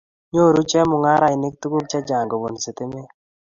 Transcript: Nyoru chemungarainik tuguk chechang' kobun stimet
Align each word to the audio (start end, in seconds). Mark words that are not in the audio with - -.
Nyoru 0.31 0.61
chemungarainik 0.71 1.55
tuguk 1.61 1.85
chechang' 1.91 2.29
kobun 2.31 2.55
stimet 2.63 3.09